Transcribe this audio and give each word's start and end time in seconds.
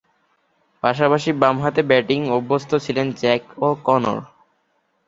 পাশাপাশি 0.83 1.29
বামহাতে 1.41 1.81
ব্যাটিংয়ে 1.89 2.33
অভ্যস্ত 2.37 2.71
ছিলেন 2.85 3.07
জ্যাক 3.19 3.43
ও’কনর। 3.61 4.19